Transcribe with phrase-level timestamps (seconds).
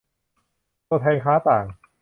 [0.87, 1.65] ตัวแทนค้าต่าง